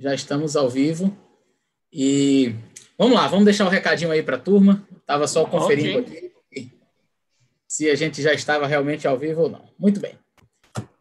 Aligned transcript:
já 0.00 0.14
estamos 0.14 0.56
ao 0.56 0.68
vivo. 0.68 1.16
E 1.92 2.54
vamos 2.98 3.14
lá, 3.14 3.28
vamos 3.28 3.44
deixar 3.44 3.64
o 3.64 3.68
um 3.68 3.70
recadinho 3.70 4.10
aí 4.10 4.22
para 4.22 4.36
a 4.36 4.40
turma. 4.40 4.84
Estava 4.98 5.28
só 5.28 5.44
conferindo 5.44 6.00
okay. 6.00 6.18
aqui 6.18 6.30
se 7.68 7.88
a 7.88 7.94
gente 7.94 8.20
já 8.20 8.32
estava 8.32 8.66
realmente 8.66 9.06
ao 9.06 9.16
vivo 9.16 9.42
ou 9.42 9.50
não. 9.50 9.62
Muito 9.78 10.00
bem. 10.00 10.18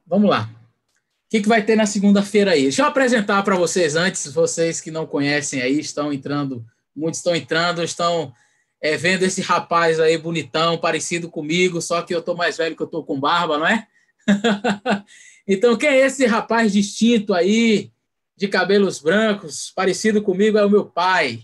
Vamos 0.05 0.29
lá. 0.29 0.47
O 0.51 1.29
que, 1.29 1.41
que 1.41 1.47
vai 1.47 1.63
ter 1.63 1.75
na 1.75 1.85
segunda-feira 1.85 2.51
aí? 2.51 2.63
Deixa 2.63 2.83
eu 2.83 2.85
apresentar 2.85 3.41
para 3.43 3.55
vocês 3.55 3.95
antes, 3.95 4.31
vocês 4.31 4.79
que 4.79 4.91
não 4.91 5.05
conhecem 5.05 5.61
aí, 5.61 5.79
estão 5.79 6.11
entrando, 6.13 6.65
muitos 6.95 7.19
estão 7.19 7.35
entrando, 7.35 7.83
estão 7.83 8.33
é, 8.81 8.97
vendo 8.97 9.23
esse 9.23 9.41
rapaz 9.41 9.99
aí 9.99 10.17
bonitão, 10.17 10.77
parecido 10.77 11.29
comigo, 11.29 11.81
só 11.81 12.01
que 12.01 12.13
eu 12.13 12.19
estou 12.19 12.35
mais 12.35 12.57
velho 12.57 12.75
que 12.75 12.81
eu 12.81 12.85
estou 12.85 13.03
com 13.03 13.19
barba, 13.19 13.57
não 13.57 13.67
é? 13.67 13.87
então, 15.47 15.75
quem 15.75 15.89
é 15.89 16.05
esse 16.05 16.25
rapaz 16.25 16.73
distinto 16.73 17.33
aí, 17.33 17.91
de 18.39 18.47
cabelos 18.47 18.99
brancos, 18.99 19.69
parecido 19.75 20.21
comigo, 20.21 20.57
é 20.57 20.65
o 20.65 20.69
meu 20.69 20.85
pai. 20.85 21.41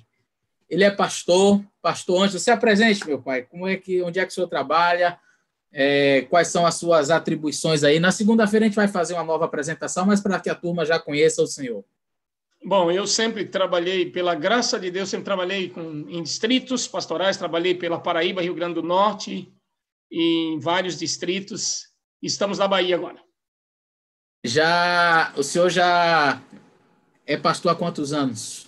Ele 0.70 0.86
é 0.86 0.90
pastor, 0.90 1.62
pastor 1.82 2.24
antes. 2.24 2.42
Se 2.42 2.50
apresente, 2.50 3.06
meu 3.06 3.22
pai. 3.22 3.44
Como 3.44 3.68
é 3.68 3.76
que, 3.76 4.02
onde 4.02 4.18
é 4.18 4.26
que 4.26 4.32
o 4.32 4.34
senhor 4.34 4.48
trabalha? 4.48 5.20
É, 5.74 6.22
quais 6.30 6.48
são 6.48 6.66
as 6.66 6.76
suas 6.76 7.12
atribuições 7.12 7.84
aí? 7.84 8.00
Na 8.00 8.14
segunda-feira 8.14 8.66
a 8.66 8.70
gente 8.70 8.78
vai 8.78 8.88
fazer 8.88 9.14
uma 9.14 9.26
nova 9.26 9.44
apresentação, 9.44 10.06
mas 10.06 10.22
para 10.22 10.40
que 10.40 10.50
a 10.50 10.56
turma 10.56 10.86
já 10.86 10.98
conheça 10.98 11.42
o 11.42 11.48
senhor. 11.48 11.84
Bom, 12.64 12.90
eu 12.90 13.06
sempre 13.06 13.44
trabalhei, 13.44 14.10
pela 14.10 14.34
graça 14.34 14.80
de 14.80 14.90
Deus, 14.90 15.10
sempre 15.10 15.26
trabalhei 15.26 15.70
com, 15.70 16.06
em 16.08 16.24
distritos 16.24 16.88
pastorais, 16.88 17.36
trabalhei 17.36 17.76
pela 17.76 18.00
Paraíba, 18.00 18.42
Rio 18.42 18.56
Grande 18.56 18.76
do 18.76 18.82
Norte, 18.82 19.54
em 20.10 20.58
vários 20.60 20.98
distritos. 20.98 21.90
Estamos 22.24 22.58
na 22.58 22.70
Bahia 22.70 22.96
agora. 22.96 23.20
Já, 24.46 25.34
o 25.36 25.44
senhor 25.44 25.70
já 25.70 26.42
é 27.26 27.38
pastor 27.38 27.72
há 27.72 27.76
quantos 27.76 28.14
anos? 28.14 28.68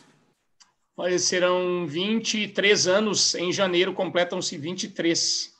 Serão 1.19 1.85
23 1.85 2.87
anos, 2.87 3.35
em 3.35 3.51
janeiro 3.51 3.93
completam-se 3.93 4.57
23. 4.57 5.53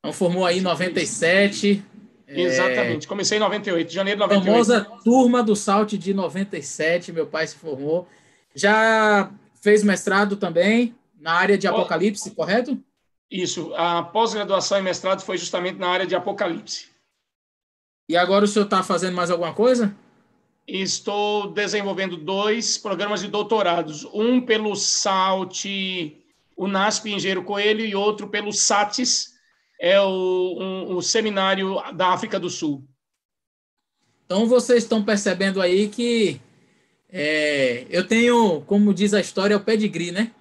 Então 0.00 0.12
formou 0.12 0.44
aí 0.44 0.58
em 0.58 0.62
97, 0.62 1.84
Exatamente. 2.28 3.06
É... 3.06 3.08
Comecei 3.08 3.38
em 3.38 3.40
98, 3.40 3.92
janeiro 3.92 4.18
de 4.18 4.26
98. 4.26 4.52
Famosa 4.52 5.02
turma 5.02 5.42
do 5.42 5.56
Salt 5.56 5.94
de 5.94 6.12
97, 6.12 7.12
meu 7.12 7.26
pai 7.26 7.46
se 7.46 7.56
formou. 7.56 8.06
Já 8.54 9.32
fez 9.62 9.82
mestrado 9.82 10.36
também 10.36 10.94
na 11.18 11.32
área 11.32 11.56
de 11.56 11.66
Apocalipse, 11.66 12.30
correto? 12.32 12.78
Isso. 13.30 13.72
A 13.74 14.02
pós-graduação 14.02 14.78
e 14.78 14.82
mestrado 14.82 15.22
foi 15.22 15.38
justamente 15.38 15.78
na 15.78 15.88
área 15.88 16.06
de 16.06 16.14
Apocalipse. 16.14 16.88
E 18.08 18.16
agora 18.16 18.44
o 18.44 18.48
senhor 18.48 18.64
está 18.64 18.82
fazendo 18.82 19.14
mais 19.14 19.30
alguma 19.30 19.52
coisa? 19.52 19.94
Estou 20.68 21.50
desenvolvendo 21.50 22.14
dois 22.14 22.76
programas 22.76 23.22
de 23.22 23.28
doutorados. 23.28 24.04
Um 24.12 24.38
pelo 24.38 24.76
SALT, 24.76 25.64
o 26.54 26.68
NASP 26.68 27.10
Engenheiro 27.10 27.42
Coelho, 27.42 27.82
e 27.82 27.94
outro 27.94 28.28
pelo 28.28 28.52
SATES, 28.52 29.32
é 29.80 29.98
o, 29.98 30.58
um, 30.60 30.96
o 30.96 31.00
seminário 31.00 31.76
da 31.94 32.08
África 32.08 32.38
do 32.38 32.50
Sul. 32.50 32.86
Então 34.26 34.46
vocês 34.46 34.82
estão 34.82 35.02
percebendo 35.02 35.62
aí 35.62 35.88
que 35.88 36.38
é, 37.08 37.86
eu 37.88 38.06
tenho, 38.06 38.60
como 38.66 38.92
diz 38.92 39.14
a 39.14 39.20
história, 39.20 39.56
o 39.56 39.64
pedigree, 39.64 40.12
né? 40.12 40.32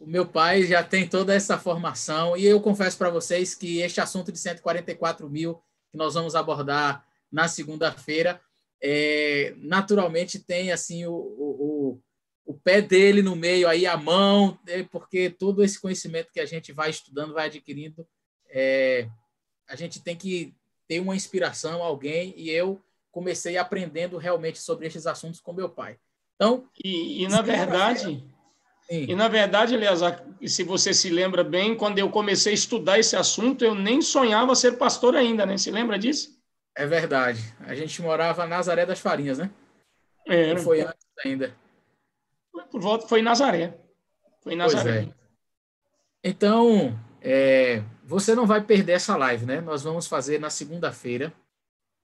O 0.00 0.06
meu 0.06 0.24
pai 0.24 0.62
já 0.64 0.82
tem 0.82 1.06
toda 1.06 1.34
essa 1.34 1.58
formação 1.58 2.34
e 2.34 2.46
eu 2.46 2.58
confesso 2.58 2.96
para 2.96 3.10
vocês 3.10 3.54
que 3.54 3.80
este 3.80 4.00
assunto 4.00 4.32
de 4.32 4.38
144 4.38 5.28
mil 5.28 5.60
que 5.90 5.98
nós 5.98 6.14
vamos 6.14 6.34
abordar 6.34 7.04
na 7.30 7.48
segunda-feira, 7.48 8.40
é, 8.82 9.54
naturalmente 9.58 10.38
tem 10.38 10.70
assim 10.70 11.04
o, 11.06 11.12
o, 11.12 12.00
o, 12.46 12.54
pé 12.54 12.80
dele 12.80 13.22
no 13.22 13.34
meio 13.34 13.68
aí, 13.68 13.86
a 13.86 13.96
mão, 13.96 14.58
é, 14.66 14.82
porque 14.84 15.30
todo 15.30 15.62
esse 15.62 15.80
conhecimento 15.80 16.32
que 16.32 16.40
a 16.40 16.46
gente 16.46 16.72
vai 16.72 16.90
estudando, 16.90 17.34
vai 17.34 17.46
adquirindo, 17.46 18.06
é, 18.50 19.08
a 19.68 19.76
gente 19.76 20.02
tem 20.02 20.16
que 20.16 20.54
ter 20.86 21.00
uma 21.00 21.16
inspiração, 21.16 21.82
alguém, 21.82 22.32
e 22.36 22.50
eu 22.50 22.80
comecei 23.10 23.56
aprendendo 23.56 24.16
realmente 24.16 24.58
sobre 24.60 24.86
esses 24.86 25.06
assuntos 25.06 25.40
com 25.40 25.52
meu 25.52 25.68
pai. 25.68 25.98
Então, 26.36 26.68
e, 26.82 27.24
e 27.24 27.28
na 27.28 27.42
verdade, 27.42 28.24
e 28.88 29.14
na 29.14 29.28
verdade, 29.28 29.74
aliás, 29.74 30.00
se 30.46 30.62
você 30.62 30.94
se 30.94 31.10
lembra 31.10 31.44
bem, 31.44 31.76
quando 31.76 31.98
eu 31.98 32.08
comecei 32.08 32.52
a 32.52 32.54
estudar 32.54 32.98
esse 32.98 33.16
assunto, 33.16 33.64
eu 33.64 33.74
nem 33.74 34.00
sonhava 34.00 34.54
ser 34.54 34.78
pastor 34.78 35.14
ainda, 35.14 35.44
né? 35.44 35.58
Se 35.58 35.70
lembra 35.70 35.98
disso? 35.98 36.37
É 36.78 36.86
verdade. 36.86 37.42
A 37.66 37.74
gente 37.74 38.00
morava 38.00 38.46
em 38.46 38.48
Nazaré 38.48 38.86
das 38.86 39.00
Farinhas, 39.00 39.36
né? 39.38 39.50
É. 40.24 40.54
Não 40.54 40.62
foi 40.62 40.80
antes 40.80 41.08
ainda. 41.24 41.52
Foi 42.52 42.62
por 42.66 42.80
volta, 42.80 43.08
foi 43.08 43.18
em 43.18 43.22
Nazaré. 43.24 43.76
Foi 44.40 44.52
em 44.52 44.56
Nazaré. 44.56 45.00
É. 45.00 45.08
Então, 46.22 46.96
é, 47.20 47.82
você 48.04 48.32
não 48.32 48.46
vai 48.46 48.62
perder 48.62 48.92
essa 48.92 49.16
live, 49.16 49.44
né? 49.44 49.60
Nós 49.60 49.82
vamos 49.82 50.06
fazer 50.06 50.38
na 50.38 50.50
segunda-feira, 50.50 51.32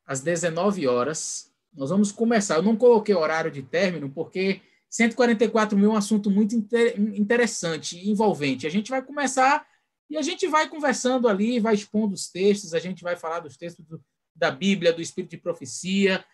às 0.04 0.20
19 0.22 0.88
horas. 0.88 1.54
Nós 1.72 1.90
vamos 1.90 2.10
começar. 2.10 2.56
Eu 2.56 2.62
não 2.64 2.74
coloquei 2.74 3.14
horário 3.14 3.52
de 3.52 3.62
término, 3.62 4.10
porque 4.10 4.60
144 4.90 5.78
mil 5.78 5.90
é 5.90 5.94
um 5.94 5.96
assunto 5.96 6.32
muito 6.32 6.56
interessante 6.56 7.96
e 7.96 8.10
envolvente. 8.10 8.66
A 8.66 8.70
gente 8.70 8.90
vai 8.90 9.02
começar 9.02 9.64
e 10.10 10.16
a 10.16 10.22
gente 10.22 10.48
vai 10.48 10.68
conversando 10.68 11.28
ali, 11.28 11.60
vai 11.60 11.74
expondo 11.74 12.12
os 12.12 12.28
textos, 12.28 12.74
a 12.74 12.80
gente 12.80 13.04
vai 13.04 13.14
falar 13.14 13.38
dos 13.38 13.56
textos 13.56 13.86
do, 13.86 14.02
da 14.34 14.50
Bíblia, 14.50 14.92
do 14.92 15.02
Espírito 15.02 15.32
de 15.32 15.38
Profecia. 15.38 16.24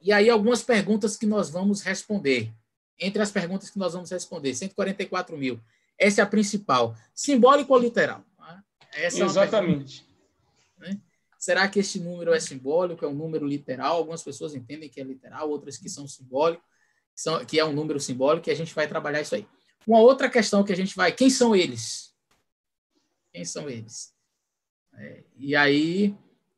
E 0.00 0.12
aí, 0.12 0.28
algumas 0.28 0.62
perguntas 0.62 1.16
que 1.16 1.26
nós 1.26 1.50
vamos 1.50 1.82
responder. 1.82 2.52
Entre 2.98 3.20
as 3.20 3.30
perguntas 3.30 3.70
que 3.70 3.78
nós 3.78 3.92
vamos 3.92 4.10
responder, 4.10 4.54
144 4.54 5.36
mil. 5.36 5.60
Essa 5.98 6.20
é 6.20 6.24
a 6.24 6.26
principal. 6.26 6.96
Simbólico 7.14 7.72
ou 7.72 7.78
literal? 7.78 8.24
Essa 8.92 9.22
é 9.22 9.26
Exatamente. 9.26 10.06
É 10.80 10.88
né? 10.88 11.00
Será 11.38 11.68
que 11.68 11.78
este 11.78 12.00
número 12.00 12.32
é 12.32 12.40
simbólico, 12.40 13.04
é 13.04 13.08
um 13.08 13.14
número 13.14 13.46
literal? 13.46 13.96
Algumas 13.96 14.22
pessoas 14.22 14.54
entendem 14.54 14.88
que 14.88 15.00
é 15.00 15.04
literal, 15.04 15.50
outras 15.50 15.76
que 15.76 15.88
são 15.88 16.08
simbólicos, 16.08 16.64
que, 17.14 17.20
são, 17.20 17.44
que 17.44 17.58
é 17.58 17.64
um 17.64 17.72
número 17.72 18.00
simbólico, 18.00 18.48
e 18.48 18.52
a 18.52 18.56
gente 18.56 18.74
vai 18.74 18.88
trabalhar 18.88 19.20
isso 19.20 19.34
aí. 19.34 19.46
Uma 19.86 20.00
outra 20.00 20.28
questão 20.28 20.64
que 20.64 20.72
a 20.72 20.76
gente 20.76 20.96
vai, 20.96 21.12
quem 21.12 21.30
são 21.30 21.54
eles? 21.54 22.14
Quem 23.32 23.44
são 23.44 23.68
eles? 23.68 24.14
É, 24.94 25.24
e 25.36 25.54
aí 25.54 26.16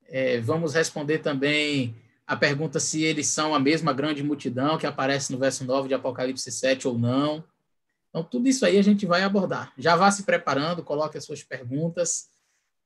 é, 0.08 0.40
vamos 0.40 0.74
responder 0.74 1.18
também 1.18 1.94
a 2.26 2.36
pergunta 2.36 2.80
se 2.80 3.02
eles 3.02 3.26
são 3.26 3.54
a 3.54 3.60
mesma 3.60 3.92
grande 3.92 4.22
multidão 4.22 4.76
que 4.76 4.86
aparece 4.86 5.32
no 5.32 5.38
verso 5.38 5.64
9 5.64 5.88
de 5.88 5.94
Apocalipse 5.94 6.50
7 6.50 6.88
ou 6.88 6.98
não. 6.98 7.44
Então, 8.10 8.22
tudo 8.22 8.48
isso 8.48 8.66
aí 8.66 8.78
a 8.78 8.82
gente 8.82 9.06
vai 9.06 9.22
abordar. 9.22 9.72
Já 9.78 9.96
vá 9.96 10.10
se 10.10 10.24
preparando, 10.24 10.82
coloque 10.82 11.16
as 11.16 11.24
suas 11.24 11.42
perguntas, 11.42 12.28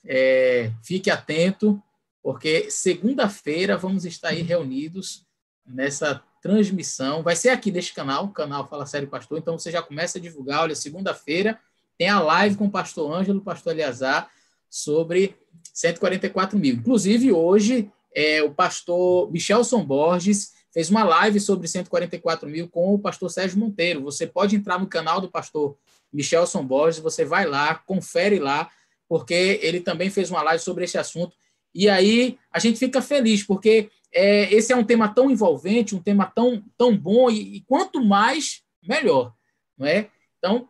é, 0.05 0.71
fique 0.83 1.11
atento, 1.11 1.81
porque 2.23 2.71
segunda-feira 2.71 3.77
vamos 3.77 4.05
estar 4.05 4.29
aí 4.29 4.43
reunidos 4.43 5.25
nessa 5.67 6.23
transmissão. 6.41 7.23
Vai 7.23 7.37
ser 7.37 7.51
aqui 7.51 7.71
neste 7.71 7.95
canal, 7.95 8.27
o 8.27 8.33
canal 8.33 8.67
Fala 8.69 8.87
Sério 8.87 9.09
Pastor. 9.09 9.39
Então, 9.39 9.59
você 9.59 9.71
já 9.71 9.83
começa 9.83 10.19
a 10.19 10.21
divulgar. 10.21 10.63
Olha, 10.63 10.75
segunda-feira 10.75 11.59
tem 11.99 12.09
a 12.09 12.21
live 12.21 12.57
com 12.57 12.67
o 12.67 12.71
pastor 12.71 13.13
Ângelo, 13.13 13.41
pastor 13.41 13.73
Eliazar, 13.73 14.31
sobre 14.69 15.37
144 15.73 16.59
mil. 16.59 16.75
Inclusive, 16.75 17.33
hoje, 17.33 17.91
é, 18.15 18.43
o 18.43 18.53
pastor 18.53 19.31
Michelson 19.31 19.85
Borges 19.85 20.53
fez 20.73 20.91
uma 20.91 21.05
live 21.05 21.39
sobre 21.41 21.69
144 21.69 22.49
mil 22.49 22.69
com 22.69 22.95
o 22.95 22.99
pastor 22.99 23.31
Sérgio 23.31 23.59
Monteiro. 23.59 24.03
Você 24.03 24.27
pode 24.27 24.57
entrar 24.57 24.79
no 24.79 24.87
canal 24.87 25.21
do 25.21 25.31
pastor 25.31 25.77
Michelson 26.13 26.65
Borges, 26.65 27.01
você 27.01 27.25
vai 27.25 27.47
lá, 27.47 27.75
confere 27.75 28.39
lá, 28.39 28.71
porque 29.09 29.61
ele 29.63 29.81
também 29.81 30.11
fez 30.11 30.31
uma 30.31 30.43
live 30.43 30.63
sobre 30.63 30.85
esse 30.85 30.99
assunto. 30.99 31.37
E 31.75 31.89
aí 31.89 32.39
a 32.51 32.59
gente 32.59 32.79
fica 32.79 33.01
feliz, 33.01 33.43
porque 33.43 33.91
é, 34.13 34.53
esse 34.53 34.73
é 34.73 34.77
um 34.77 34.85
tema 34.85 35.09
tão 35.09 35.31
envolvente, 35.31 35.95
um 35.95 36.03
tema 36.03 36.27
tão, 36.27 36.63
tão 36.77 36.97
bom, 36.97 37.31
e, 37.31 37.57
e 37.57 37.61
quanto 37.63 38.05
mais, 38.05 38.63
melhor. 38.83 39.33
Não 39.77 39.87
é? 39.87 40.09
Então, 40.39 40.69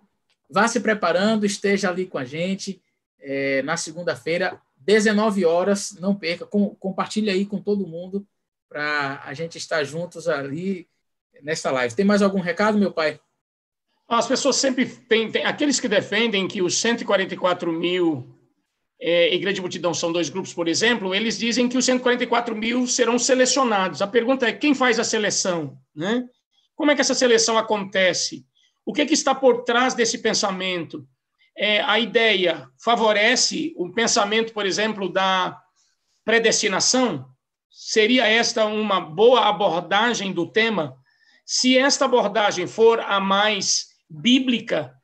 vá 0.48 0.68
se 0.68 0.78
preparando, 0.80 1.46
esteja 1.46 1.88
ali 1.88 2.06
com 2.06 2.18
a 2.18 2.24
gente 2.24 2.80
é, 3.20 3.62
na 3.62 3.76
segunda-feira, 3.76 4.60
19 4.84 5.44
horas, 5.44 5.96
não 6.00 6.14
perca, 6.14 6.46
com, 6.46 6.74
compartilhe 6.76 7.30
aí 7.30 7.46
com 7.46 7.60
todo 7.60 7.86
mundo 7.86 8.26
para 8.68 9.22
a 9.24 9.34
gente 9.34 9.58
estar 9.58 9.84
juntos 9.84 10.28
ali 10.28 10.88
nessa 11.42 11.70
live. 11.70 11.94
Tem 11.94 12.04
mais 12.04 12.22
algum 12.22 12.40
recado, 12.40 12.78
meu 12.78 12.92
pai? 12.92 13.20
As 14.08 14.26
pessoas 14.26 14.56
sempre 14.56 14.86
têm, 14.86 15.30
têm 15.30 15.44
aqueles 15.44 15.80
que 15.80 15.88
defendem 15.88 16.48
que 16.48 16.60
os 16.60 16.78
144 16.78 17.72
mil 17.72 18.38
é, 19.00 19.34
igreja 19.34 19.54
de 19.54 19.60
multidão 19.60 19.92
são 19.92 20.12
dois 20.12 20.28
grupos, 20.28 20.54
por 20.54 20.68
exemplo, 20.68 21.12
eles 21.12 21.36
dizem 21.36 21.68
que 21.68 21.76
os 21.76 21.84
144 21.84 22.54
mil 22.54 22.86
serão 22.86 23.18
selecionados. 23.18 24.00
A 24.00 24.06
pergunta 24.06 24.46
é 24.46 24.52
quem 24.52 24.74
faz 24.74 25.00
a 25.00 25.04
seleção, 25.04 25.76
né? 25.94 26.24
Como 26.76 26.90
é 26.90 26.94
que 26.94 27.00
essa 27.00 27.14
seleção 27.14 27.58
acontece? 27.58 28.46
O 28.86 28.92
que, 28.92 29.02
é 29.02 29.06
que 29.06 29.14
está 29.14 29.34
por 29.34 29.64
trás 29.64 29.94
desse 29.94 30.18
pensamento? 30.18 31.06
É, 31.56 31.80
a 31.82 31.98
ideia 31.98 32.68
favorece 32.82 33.72
o 33.76 33.90
pensamento, 33.92 34.52
por 34.52 34.66
exemplo, 34.66 35.08
da 35.08 35.58
predestinação? 36.24 37.26
Seria 37.70 38.26
esta 38.26 38.64
uma 38.66 39.00
boa 39.00 39.48
abordagem 39.48 40.32
do 40.32 40.50
tema? 40.50 40.96
se 41.44 41.76
esta 41.76 42.04
abordagem 42.04 42.66
for 42.66 43.00
a 43.00 43.20
mais 43.20 43.88
bíblica, 44.08 44.94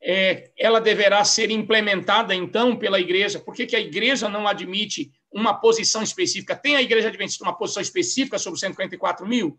é, 0.00 0.50
ela 0.56 0.80
deverá 0.80 1.24
ser 1.24 1.50
implementada, 1.50 2.34
então, 2.34 2.76
pela 2.76 3.00
igreja. 3.00 3.38
Por 3.40 3.54
que, 3.54 3.66
que 3.66 3.76
a 3.76 3.80
igreja 3.80 4.28
não 4.28 4.46
admite 4.46 5.10
uma 5.32 5.52
posição 5.52 6.02
específica? 6.02 6.56
Tem 6.56 6.76
a 6.76 6.82
igreja 6.82 7.08
adventista 7.08 7.44
uma 7.44 7.56
posição 7.56 7.82
específica 7.82 8.38
sobre 8.38 8.54
os 8.54 8.60
144 8.60 9.26
mil? 9.26 9.58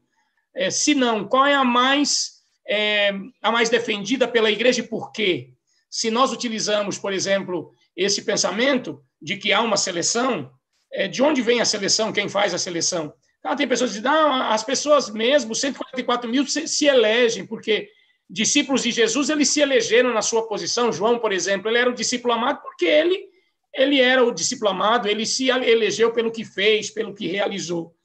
É, 0.55 0.71
se 0.71 0.95
não, 0.95 1.27
qual 1.27 1.45
é 1.45 1.53
a 1.53 1.63
mais, 1.63 2.41
é, 2.67 3.11
a 3.41 3.51
mais 3.51 3.69
defendida 3.69 4.27
pela 4.27 4.49
igreja 4.49 4.79
e 4.79 4.87
por 4.87 5.11
quê? 5.11 5.53
Se 5.89 6.11
nós 6.11 6.31
utilizamos, 6.31 6.97
por 6.97 7.11
exemplo, 7.11 7.73
esse 7.95 8.21
pensamento 8.21 9.03
de 9.21 9.37
que 9.37 9.51
há 9.51 9.61
uma 9.61 9.77
seleção, 9.77 10.51
é, 10.93 11.07
de 11.07 11.21
onde 11.21 11.41
vem 11.41 11.61
a 11.61 11.65
seleção, 11.65 12.13
quem 12.13 12.29
faz 12.29 12.53
a 12.53 12.57
seleção? 12.57 13.13
Ah, 13.43 13.55
tem 13.55 13.67
pessoas 13.67 13.91
que 13.91 13.97
dizem, 13.97 14.11
não, 14.11 14.33
as 14.33 14.63
pessoas 14.63 15.09
mesmo, 15.09 15.55
144 15.55 16.29
mil, 16.29 16.45
se, 16.45 16.67
se 16.67 16.85
elegem, 16.85 17.45
porque 17.45 17.89
discípulos 18.29 18.83
de 18.83 18.91
Jesus, 18.91 19.29
eles 19.29 19.49
se 19.49 19.61
elegeram 19.61 20.13
na 20.13 20.21
sua 20.21 20.47
posição. 20.47 20.91
João, 20.91 21.17
por 21.17 21.31
exemplo, 21.31 21.69
ele 21.69 21.79
era 21.79 21.89
o 21.89 21.95
discípulo 21.95 22.33
amado 22.33 22.61
porque 22.61 22.85
ele, 22.85 23.27
ele 23.73 23.99
era 23.99 24.23
o 24.23 24.31
discípulo 24.31 24.69
amado, 24.69 25.07
ele 25.07 25.25
se 25.25 25.49
elegeu 25.49 26.11
pelo 26.11 26.31
que 26.31 26.45
fez, 26.45 26.91
pelo 26.91 27.13
que 27.13 27.27
realizou. 27.27 27.95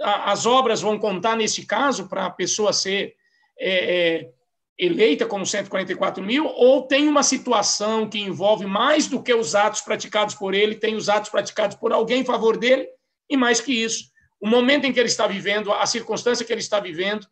As 0.00 0.46
obras 0.46 0.80
vão 0.80 0.98
contar, 0.98 1.36
nesse 1.36 1.66
caso, 1.66 2.08
para 2.08 2.26
a 2.26 2.30
pessoa 2.30 2.72
ser 2.72 3.14
é, 3.58 3.70
é, 3.70 4.30
eleita 4.78 5.24
como 5.24 5.46
144 5.46 6.22
mil, 6.22 6.46
ou 6.46 6.82
tem 6.82 7.08
uma 7.08 7.22
situação 7.22 8.08
que 8.08 8.18
envolve 8.18 8.66
mais 8.66 9.06
do 9.06 9.22
que 9.22 9.32
os 9.32 9.54
atos 9.54 9.80
praticados 9.80 10.34
por 10.34 10.54
ele, 10.54 10.74
tem 10.74 10.94
os 10.94 11.08
atos 11.08 11.30
praticados 11.30 11.76
por 11.76 11.92
alguém 11.92 12.20
em 12.20 12.24
favor 12.24 12.56
dele, 12.56 12.86
e 13.28 13.36
mais 13.36 13.60
que 13.60 13.72
isso, 13.72 14.04
o 14.40 14.46
momento 14.46 14.84
em 14.84 14.92
que 14.92 15.00
ele 15.00 15.08
está 15.08 15.26
vivendo, 15.26 15.72
a 15.72 15.86
circunstância 15.86 16.44
que 16.44 16.52
ele 16.52 16.60
está 16.60 16.78
vivendo, 16.78 17.26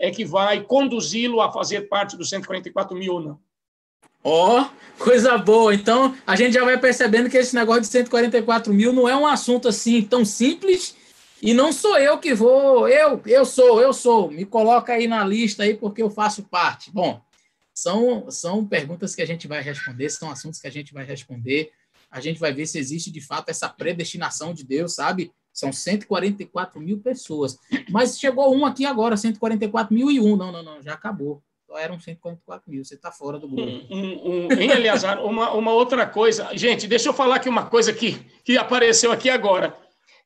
é 0.00 0.10
que 0.10 0.24
vai 0.24 0.62
conduzi-lo 0.62 1.40
a 1.40 1.50
fazer 1.50 1.88
parte 1.88 2.16
dos 2.16 2.28
144 2.28 2.96
mil 2.96 3.14
ou 3.14 3.20
não. 3.20 3.38
Ó, 4.22 4.60
oh, 4.60 5.02
coisa 5.02 5.38
boa. 5.38 5.74
Então, 5.74 6.14
a 6.26 6.36
gente 6.36 6.52
já 6.52 6.64
vai 6.64 6.78
percebendo 6.78 7.30
que 7.30 7.38
esse 7.38 7.54
negócio 7.54 7.82
de 7.82 7.88
144 7.88 8.72
mil 8.72 8.92
não 8.92 9.08
é 9.08 9.16
um 9.16 9.26
assunto 9.26 9.68
assim 9.68 10.02
tão 10.02 10.24
simples 10.24 10.94
e 11.42 11.54
não 11.54 11.72
sou 11.72 11.98
eu 11.98 12.18
que 12.18 12.34
vou. 12.34 12.88
Eu, 12.88 13.20
eu 13.26 13.44
sou, 13.44 13.80
eu 13.80 13.92
sou. 13.92 14.30
Me 14.30 14.44
coloca 14.44 14.92
aí 14.92 15.08
na 15.08 15.24
lista 15.24 15.62
aí 15.62 15.74
porque 15.74 16.02
eu 16.02 16.10
faço 16.10 16.42
parte. 16.44 16.90
Bom, 16.90 17.20
são, 17.72 18.30
são 18.30 18.66
perguntas 18.66 19.14
que 19.14 19.22
a 19.22 19.26
gente 19.26 19.48
vai 19.48 19.62
responder, 19.62 20.10
são 20.10 20.30
assuntos 20.30 20.60
que 20.60 20.68
a 20.68 20.72
gente 20.72 20.92
vai 20.92 21.04
responder. 21.04 21.72
A 22.10 22.20
gente 22.20 22.38
vai 22.38 22.52
ver 22.52 22.66
se 22.66 22.78
existe 22.78 23.10
de 23.10 23.20
fato 23.20 23.48
essa 23.48 23.68
predestinação 23.68 24.52
de 24.52 24.64
Deus, 24.64 24.94
sabe? 24.94 25.32
São 25.52 25.72
144 25.72 26.80
mil 26.80 26.98
pessoas. 26.98 27.56
Mas 27.88 28.18
chegou 28.18 28.54
um 28.54 28.66
aqui 28.66 28.84
agora, 28.84 29.16
144 29.16 29.94
mil 29.94 30.10
e 30.10 30.20
um. 30.20 30.36
Não, 30.36 30.52
não, 30.52 30.62
não, 30.62 30.82
já 30.82 30.94
acabou. 30.94 31.42
Só 31.66 31.78
eram 31.78 31.98
144 31.98 32.70
mil. 32.70 32.84
Você 32.84 32.96
está 32.96 33.12
fora 33.12 33.38
do 33.38 33.48
grupo. 33.48 33.62
Um, 33.62 33.96
um, 33.96 34.46
um, 34.46 34.52
hein, 34.52 34.70
uma, 35.24 35.52
uma 35.52 35.72
outra 35.72 36.06
coisa. 36.06 36.48
Gente, 36.56 36.86
deixa 36.86 37.08
eu 37.08 37.14
falar 37.14 37.36
aqui 37.36 37.48
uma 37.48 37.66
coisa 37.66 37.92
que, 37.92 38.14
que 38.44 38.58
apareceu 38.58 39.12
aqui 39.12 39.30
agora. 39.30 39.76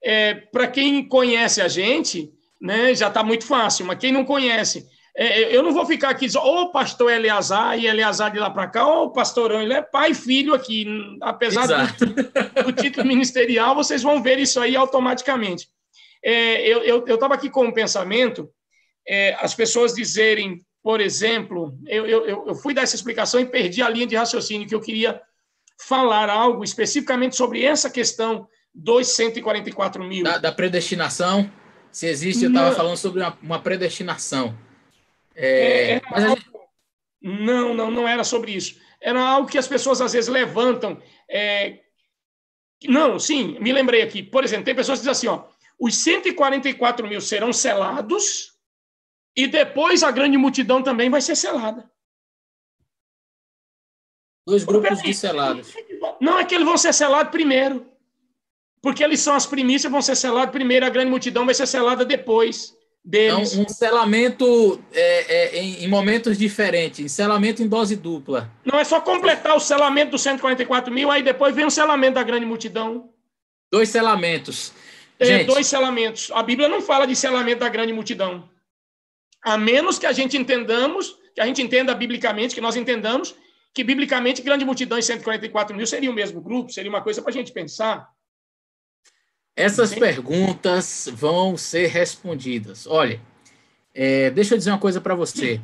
É, 0.05 0.35
Para 0.35 0.69
quem 0.69 1.09
conhece 1.09 1.63
a 1.63 1.69
gente, 1.69 2.31
né, 2.61 2.95
já 2.95 3.09
está 3.09 3.23
muito 3.23 3.47
fácil, 3.47 3.87
mas 3.87 3.99
quem 3.99 4.13
não 4.13 4.25
conhece, 4.25 4.87
é, 5.17 5.57
eu 5.57 5.63
não 5.63 5.73
vou 5.73 5.87
ficar 5.87 6.11
aqui 6.11 6.27
dizendo, 6.27 6.45
ô 6.45 6.73
pastor 6.73 7.11
Eleazar 7.11 7.79
e 7.79 7.87
Eleazar 7.87 8.33
de 8.33 8.39
lá 8.39 8.51
para 8.51 8.67
cá, 8.67 8.87
ô 8.87 9.11
pastorão, 9.11 9.63
ele 9.63 9.73
é 9.73 9.81
pai 9.81 10.11
e 10.11 10.15
filho 10.15 10.53
aqui. 10.53 10.87
Apesar 11.23 11.67
do, 11.67 12.65
do, 12.65 12.73
título 12.73 13.07
ministerial, 13.07 13.75
vocês 13.75 14.03
vão 14.03 14.23
ver 14.23 14.39
isso 14.39 14.61
aí 14.61 14.77
automaticamente. 14.77 15.69
É, 16.23 16.67
eu 16.69 17.05
estava 17.07 17.35
aqui 17.35 17.49
com 17.49 17.67
um 17.67 17.73
pensamento, 17.73 18.51
é, 19.07 19.37
as 19.39 19.55
pessoas 19.55 19.95
dizerem, 19.95 20.61
por 20.83 21.01
exemplo, 21.01 21.79
eu, 21.87 22.07
eu, 22.07 22.47
eu 22.49 22.55
fui 22.57 22.75
dar 22.75 22.83
essa 22.83 22.97
explicação 22.97 23.41
e 23.41 23.47
perdi 23.47 23.83
a 23.83 23.89
linha 23.89 24.07
de 24.07 24.17
raciocínio 24.17 24.67
que 24.67 24.75
eu 24.75 24.81
queria 24.81 25.21
falar 25.79 26.29
algo 26.29 26.65
especificamente 26.65 27.37
sobre 27.37 27.65
essa 27.65 27.89
questão 27.89 28.49
dos 28.75 29.09
144 29.09 30.03
mil. 30.03 30.25
Da, 30.25 30.39
da 30.39 30.53
predestinação, 30.53 31.51
se 31.93 32.07
existe, 32.07 32.45
eu 32.45 32.51
estava 32.51 32.75
falando 32.75 32.97
sobre 32.97 33.21
uma, 33.21 33.39
uma 33.41 33.59
predestinação. 33.61 34.59
É, 35.35 35.97
é 35.97 36.29
gente... 36.29 36.51
Não, 37.23 37.73
não, 37.73 37.91
não 37.91 38.09
era 38.09 38.25
sobre 38.25 38.53
isso. 38.53 38.79
Era 39.01 39.21
algo 39.21 39.49
que 39.49 39.59
as 39.59 39.69
pessoas 39.69 40.01
às 40.01 40.13
vezes 40.13 40.29
levantam. 40.29 41.01
É... 41.29 41.81
Não, 42.85 43.19
sim, 43.19 43.59
me 43.61 43.73
lembrei 43.73 44.03
aqui. 44.03 44.23
Por 44.23 44.45
exemplo, 44.45 44.65
tem 44.65 44.75
pessoas 44.75 44.99
que 44.99 45.07
dizem 45.07 45.13
assim: 45.13 45.27
ó, 45.29 45.49
os 45.79 45.97
144 46.03 47.07
mil 47.07 47.21
serão 47.21 47.53
selados 47.53 48.55
e 49.37 49.47
depois 49.47 50.03
a 50.03 50.11
grande 50.11 50.37
multidão 50.37 50.83
também 50.83 51.09
vai 51.09 51.21
ser 51.21 51.37
selada. 51.37 51.91
Dois 54.47 54.65
grupos 54.65 55.01
de 55.01 55.15
selados. 55.15 55.73
Não, 56.21 56.39
é 56.39 56.45
que 56.45 56.55
eles 56.55 56.67
vão 56.67 56.77
ser 56.77 56.93
selados 56.93 57.31
primeiro. 57.31 57.94
Porque 58.85 59.03
eles 59.03 59.21
são 59.21 59.35
as 59.35 59.47
primícias, 59.47 59.91
vão 59.91 60.03
ser 60.03 60.15
selados 60.15 60.53
primeiro, 60.53 60.85
a 60.85 60.91
grande 60.91 61.11
multidão 61.11 61.47
vai 61.47 61.55
ser 61.55 61.67
selada 61.67 62.05
depois 62.05 62.77
deles. 63.03 63.55
Então, 63.55 63.65
um 63.65 63.69
selamento 63.71 64.79
é, 64.93 65.57
é, 65.57 65.59
em, 65.59 65.85
em, 65.85 65.89
momentos 65.89 66.37
diferentes, 66.37 67.11
selamento 67.11 67.63
em 67.63 67.67
dose 67.67 67.97
dupla. 67.97 68.53
Não 68.63 68.79
é 68.79 68.85
só 68.85 69.01
completar 69.01 69.57
o 69.57 69.59
selamento 69.59 70.11
dos 70.11 70.21
144 70.21 70.93
mil, 70.93 71.11
aí 71.11 71.23
depois 71.23 71.55
vem 71.55 71.65
o 71.65 71.71
selamento 71.71 72.17
da 72.17 72.23
grande 72.23 72.45
multidão. 72.45 73.09
Dois 73.73 73.89
selamentos. 73.89 74.75
É, 75.19 75.25
gente. 75.25 75.47
dois 75.47 75.67
selamentos. 75.67 76.31
A 76.35 76.43
Bíblia 76.43 76.69
não 76.69 76.83
fala 76.83 77.07
de 77.07 77.17
selamento 77.17 77.61
da 77.61 77.71
grande 77.71 77.95
multidão. 77.95 78.51
A 79.43 79.57
menos 79.57 79.99
que 79.99 80.05
a 80.05 80.13
gente 80.13 80.37
entendamos, 80.37 81.17
que 81.35 81.41
a 81.41 81.47
gente 81.47 81.63
entenda 81.63 81.95
biblicamente, 81.95 82.55
que 82.55 82.61
nós 82.61 82.77
entendamos 82.77 83.35
que 83.73 83.83
biblicamente 83.83 84.43
grande 84.43 84.67
multidão 84.67 84.99
e 84.99 85.03
144 85.03 85.75
mil 85.75 85.87
seria 85.87 86.11
o 86.11 86.15
mesmo 86.15 86.43
grupo, 86.43 86.71
seria 86.71 86.91
uma 86.91 87.01
coisa 87.01 87.23
para 87.23 87.31
a 87.31 87.33
gente 87.33 87.51
pensar. 87.51 88.13
Essas 89.57 89.91
Sim. 89.91 90.01
perguntas 90.01 91.09
vão 91.13 91.57
ser 91.57 91.87
respondidas. 91.87 92.87
Olha, 92.87 93.21
é, 93.95 94.31
deixa 94.31 94.55
eu 94.55 94.59
dizer 94.59 94.71
uma 94.71 94.79
coisa 94.79 95.01
para 95.01 95.15
você. 95.15 95.61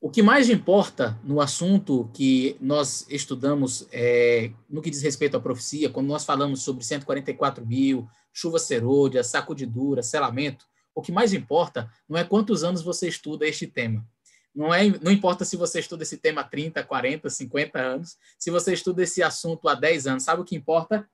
O 0.00 0.08
que 0.08 0.22
mais 0.22 0.48
importa 0.48 1.18
no 1.24 1.40
assunto 1.40 2.08
que 2.14 2.56
nós 2.60 3.04
estudamos, 3.10 3.88
é, 3.90 4.52
no 4.70 4.80
que 4.80 4.90
diz 4.90 5.02
respeito 5.02 5.36
à 5.36 5.40
profecia, 5.40 5.90
quando 5.90 6.06
nós 6.06 6.24
falamos 6.24 6.62
sobre 6.62 6.84
144 6.84 7.66
mil, 7.66 8.08
chuva 8.32 8.60
serôdia, 8.60 9.24
sacudidura, 9.24 10.00
selamento, 10.00 10.64
o 10.94 11.02
que 11.02 11.10
mais 11.10 11.32
importa 11.32 11.90
não 12.08 12.16
é 12.16 12.22
quantos 12.22 12.62
anos 12.62 12.82
você 12.82 13.08
estuda 13.08 13.46
este 13.46 13.66
tema. 13.66 14.06
Não, 14.54 14.72
é, 14.72 14.88
não 15.00 15.10
importa 15.10 15.44
se 15.44 15.56
você 15.56 15.80
estuda 15.80 16.04
esse 16.04 16.16
tema 16.16 16.42
há 16.42 16.44
30, 16.44 16.82
40, 16.84 17.28
50 17.28 17.78
anos, 17.80 18.16
se 18.38 18.50
você 18.50 18.72
estuda 18.72 19.02
esse 19.02 19.20
assunto 19.20 19.68
há 19.68 19.74
10 19.74 20.06
anos, 20.06 20.22
sabe 20.22 20.42
o 20.42 20.44
que 20.44 20.54
importa? 20.54 21.08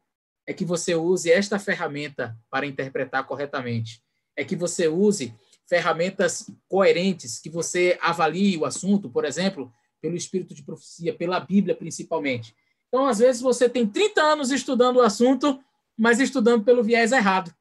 É 0.46 0.52
que 0.52 0.64
você 0.64 0.94
use 0.94 1.30
esta 1.30 1.58
ferramenta 1.58 2.36
para 2.50 2.66
interpretar 2.66 3.26
corretamente. 3.26 4.02
É 4.36 4.44
que 4.44 4.56
você 4.56 4.88
use 4.88 5.34
ferramentas 5.66 6.50
coerentes, 6.68 7.38
que 7.38 7.48
você 7.48 7.98
avalie 8.00 8.56
o 8.56 8.64
assunto, 8.64 9.08
por 9.08 9.24
exemplo, 9.24 9.72
pelo 10.00 10.16
espírito 10.16 10.54
de 10.54 10.62
profecia, 10.62 11.14
pela 11.14 11.40
Bíblia 11.40 11.74
principalmente. 11.74 12.54
Então, 12.88 13.06
às 13.06 13.18
vezes, 13.18 13.40
você 13.40 13.68
tem 13.68 13.86
30 13.86 14.20
anos 14.20 14.50
estudando 14.50 14.96
o 14.96 15.02
assunto, 15.02 15.58
mas 15.96 16.20
estudando 16.20 16.64
pelo 16.64 16.82
viés 16.82 17.10
errado. 17.10 17.52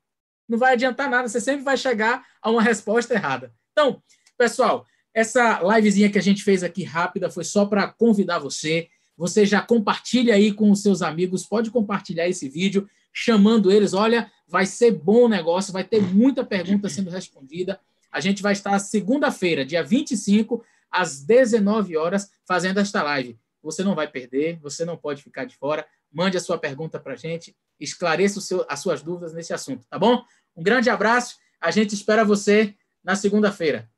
Não 0.48 0.58
vai 0.58 0.74
adiantar 0.74 1.10
nada, 1.10 1.28
você 1.28 1.40
sempre 1.40 1.64
vai 1.64 1.78
chegar 1.78 2.26
a 2.42 2.52
uma 2.52 2.62
resposta 2.62 3.14
errada. 3.14 3.54
Então, 3.72 4.02
pessoal, 4.38 4.86
essa 5.14 5.62
livezinha 5.62 6.12
que 6.12 6.18
a 6.18 6.22
gente 6.22 6.44
fez 6.44 6.64
aqui 6.64 6.84
rápida 6.84 7.30
foi 7.30 7.44
só 7.44 7.66
para 7.66 7.88
convidar 7.88 8.40
você 8.40 8.90
você 9.18 9.46
já 9.46 9.62
compartilha 9.62 10.36
aí 10.36 10.52
com 10.52 10.72
os 10.72 10.82
seus 10.82 11.02
amigos, 11.02 11.46
pode 11.46 11.70
compartilhar 11.72 12.28
esse 12.28 12.50
vídeo, 12.50 12.90
chamando 13.12 13.72
eles. 13.72 13.94
Olha, 13.94 14.32
vai 14.48 14.66
ser 14.66 14.92
bom 14.92 15.26
o 15.26 15.30
negócio, 15.30 15.72
vai 15.72 15.84
ter 15.84 16.02
muita 16.02 16.44
pergunta 16.44 16.90
sendo 16.90 17.10
respondida. 17.10 17.80
A 18.12 18.20
gente 18.20 18.42
vai 18.42 18.54
estar 18.54 18.78
segunda-feira, 18.80 19.66
dia 19.66 19.84
25, 19.84 20.64
às 20.92 21.22
19 21.22 21.98
horas, 21.98 22.32
fazendo 22.46 22.80
esta 22.80 23.02
live. 23.04 23.38
Você 23.62 23.84
não 23.84 23.96
vai 23.96 24.08
perder, 24.08 24.60
você 24.60 24.84
não 24.84 24.98
pode 24.98 25.24
ficar 25.24 25.46
de 25.46 25.56
fora. 25.56 25.86
Mande 26.12 26.38
a 26.38 26.42
sua 26.42 26.58
pergunta 26.58 27.00
para 27.00 27.14
a 27.14 27.16
gente, 27.16 27.56
esclareça 27.80 28.40
seu, 28.40 28.66
as 28.70 28.80
suas 28.80 29.02
dúvidas 29.02 29.34
nesse 29.34 29.54
assunto, 29.54 29.86
tá 29.90 29.98
bom? 29.98 30.24
Um 30.56 30.62
grande 30.62 30.90
abraço, 30.90 31.38
a 31.60 31.72
gente 31.72 31.96
espera 31.96 32.24
você 32.24 32.76
na 33.04 33.16
segunda-feira. 33.16 33.90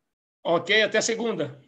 Ok, 0.41 0.81
até 0.83 1.01
segunda. 1.01 1.59